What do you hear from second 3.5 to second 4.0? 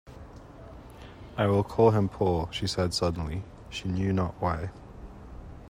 she